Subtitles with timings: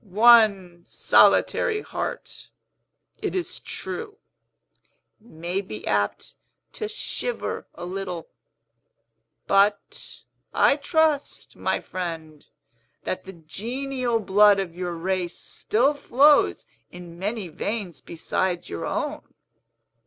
[0.03, 2.49] One solitary heart,
[3.21, 4.17] it is true,
[5.19, 6.33] may be apt
[6.71, 8.27] to shiver a little.
[9.45, 10.23] But,
[10.55, 12.43] I trust, my friend,
[13.03, 19.21] that the genial blood of your race still flows in many veins besides your own?"